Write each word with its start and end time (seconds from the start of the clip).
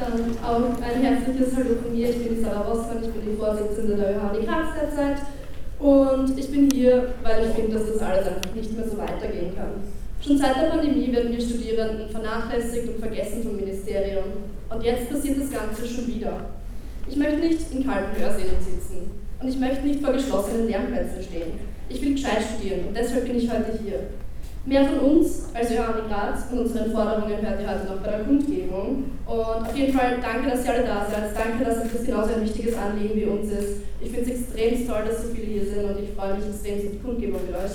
Dann 0.00 0.38
auch 0.44 0.80
ein 0.80 1.02
herzliches 1.02 1.56
Hallo 1.56 1.74
von 1.82 1.92
mir. 1.92 2.10
Ich 2.10 2.22
bin 2.22 2.40
Sarah 2.40 2.60
Rossmann, 2.60 3.02
ich 3.02 3.10
bin 3.10 3.32
die 3.32 3.36
Vorsitzende 3.36 3.96
der 3.96 4.10
ÖHD 4.10 4.46
Graz 4.46 4.68
derzeit. 4.80 5.22
Und 5.80 6.38
ich 6.38 6.50
bin 6.50 6.70
hier, 6.70 7.14
weil 7.24 7.48
ich 7.48 7.54
finde, 7.54 7.78
dass 7.78 7.92
das 7.92 8.02
alles 8.02 8.26
einfach 8.28 8.54
nicht 8.54 8.76
mehr 8.76 8.88
so 8.88 8.96
weitergehen 8.96 9.56
kann. 9.56 9.82
Schon 10.24 10.38
seit 10.38 10.56
der 10.56 10.68
Pandemie 10.68 11.12
werden 11.12 11.32
wir 11.32 11.40
Studierenden 11.40 12.08
vernachlässigt 12.10 12.88
und 12.88 13.00
vergessen 13.00 13.42
vom 13.42 13.56
Ministerium. 13.56 14.24
Und 14.70 14.84
jetzt 14.84 15.10
passiert 15.10 15.40
das 15.40 15.50
Ganze 15.50 15.86
schon 15.86 16.06
wieder. 16.06 16.46
Ich 17.08 17.16
möchte 17.16 17.38
nicht 17.38 17.72
in 17.72 17.84
kalten 17.84 18.20
Hörsälen 18.20 18.58
sitzen. 18.60 19.10
Und 19.40 19.48
ich 19.48 19.58
möchte 19.58 19.84
nicht 19.86 20.00
vor 20.00 20.12
geschlossenen 20.12 20.68
Lernplätzen 20.68 21.22
stehen. 21.22 21.52
Ich 21.88 22.02
will 22.02 22.12
gescheit 22.12 22.42
studieren 22.42 22.88
und 22.88 22.96
deshalb 22.96 23.26
bin 23.26 23.36
ich 23.36 23.50
heute 23.50 23.78
hier. 23.82 24.00
Mehr 24.68 24.84
von 24.84 24.98
uns 24.98 25.44
als 25.54 25.70
Johanni 25.70 26.02
Graz 26.10 26.44
und 26.52 26.58
unseren 26.58 26.92
Forderungen 26.92 27.40
hört 27.40 27.58
ihr 27.58 27.70
heute 27.70 27.86
noch 27.86 28.02
bei 28.02 28.10
der 28.10 28.20
Kundgebung. 28.20 29.04
Und 29.24 29.66
auf 29.66 29.74
jeden 29.74 29.96
Fall 29.96 30.18
danke, 30.20 30.50
dass 30.50 30.62
ihr 30.66 30.74
alle 30.74 30.84
da 30.84 31.06
seid. 31.10 31.34
Danke, 31.34 31.64
dass 31.64 31.78
euch 31.78 31.90
das 31.90 32.04
genauso 32.04 32.34
ein 32.34 32.42
wichtiges 32.42 32.76
Anliegen 32.76 33.16
wie 33.16 33.24
uns 33.24 33.50
ist. 33.50 33.80
Ich 34.02 34.10
finde 34.10 34.30
es 34.30 34.40
extrem 34.40 34.86
toll, 34.86 35.04
dass 35.06 35.22
so 35.22 35.28
viele 35.28 35.46
hier 35.46 35.64
sind 35.64 35.84
und 35.86 36.04
ich 36.04 36.10
freue 36.14 36.34
mich 36.34 36.44
extrem 36.48 36.74
auf 36.74 36.92
die 36.92 36.98
Kundgebung 36.98 37.40
mit 37.46 37.56
euch. 37.56 37.72